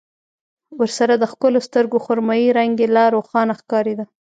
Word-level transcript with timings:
ورسره 0.79 1.13
د 1.17 1.23
ښکلو 1.31 1.59
سترګو 1.67 1.97
خرمايي 2.05 2.49
رنګ 2.57 2.73
يې 2.83 2.87
لا 2.95 3.05
روښانه 3.15 3.53
ښکارېده. 3.59 4.05